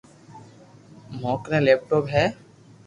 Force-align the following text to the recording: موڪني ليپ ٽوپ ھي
موڪني 1.21 1.59
ليپ 1.65 1.79
ٽوپ 1.89 2.05
ھي 2.13 2.25